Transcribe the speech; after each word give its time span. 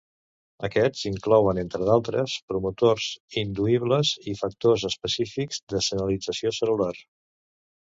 Aquests 0.67 1.01
inclouen 1.09 1.59
entre 1.63 1.87
d'altres, 1.89 2.37
promotors 2.53 3.11
induïbles 3.43 4.15
i 4.33 4.35
factors 4.41 4.89
específics 4.91 5.63
de 5.77 5.85
senyalització 5.91 6.57
cel·lular. 6.61 6.93